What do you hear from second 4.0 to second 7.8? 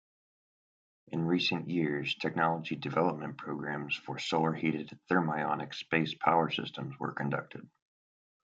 solar-heated thermionic space power systems were conducted.